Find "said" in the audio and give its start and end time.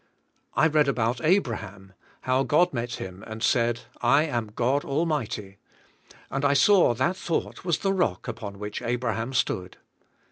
3.43-3.81